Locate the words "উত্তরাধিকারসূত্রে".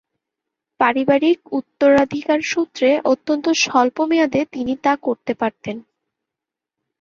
1.51-2.89